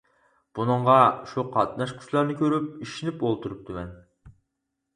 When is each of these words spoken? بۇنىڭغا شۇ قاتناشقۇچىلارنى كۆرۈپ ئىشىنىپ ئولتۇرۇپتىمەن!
بۇنىڭغا 0.59 0.95
شۇ 1.33 1.43
قاتناشقۇچىلارنى 1.59 2.39
كۆرۈپ 2.41 2.73
ئىشىنىپ 2.87 3.25
ئولتۇرۇپتىمەن! 3.29 3.95